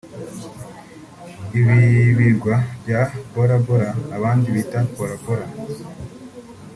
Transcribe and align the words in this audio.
Ibi 1.59 1.77
birwa 2.17 2.55
bya 2.81 3.01
Bora 3.33 3.57
Bora 3.65 3.89
abandi 4.15 4.47
bita 4.55 4.79
Pora 4.95 5.15
Pora 5.23 5.45